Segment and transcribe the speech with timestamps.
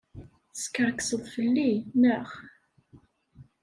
[0.53, 2.27] Teskerkseḍ fell-i, naɣ?